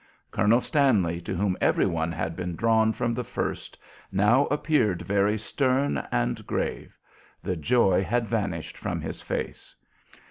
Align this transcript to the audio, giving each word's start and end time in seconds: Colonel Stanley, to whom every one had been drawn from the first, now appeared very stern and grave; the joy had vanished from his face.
Colonel 0.31 0.61
Stanley, 0.61 1.21
to 1.21 1.35
whom 1.35 1.55
every 1.61 1.85
one 1.85 2.11
had 2.11 2.35
been 2.35 2.55
drawn 2.55 2.91
from 2.91 3.13
the 3.13 3.23
first, 3.23 3.77
now 4.11 4.47
appeared 4.47 5.03
very 5.03 5.37
stern 5.37 5.97
and 6.11 6.43
grave; 6.47 6.97
the 7.43 7.55
joy 7.55 8.01
had 8.03 8.27
vanished 8.27 8.75
from 8.79 8.99
his 8.99 9.21
face. 9.21 9.75